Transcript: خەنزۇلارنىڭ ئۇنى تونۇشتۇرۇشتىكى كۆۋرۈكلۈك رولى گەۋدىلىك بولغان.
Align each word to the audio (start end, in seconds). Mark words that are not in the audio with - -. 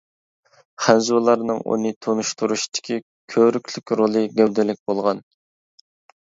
خەنزۇلارنىڭ 0.85 1.59
ئۇنى 1.73 1.91
تونۇشتۇرۇشتىكى 2.07 2.99
كۆۋرۈكلۈك 3.35 3.97
رولى 4.03 4.27
گەۋدىلىك 4.41 4.85
بولغان. 4.93 5.25